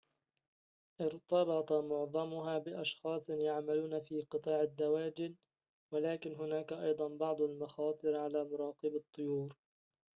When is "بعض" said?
7.17-7.41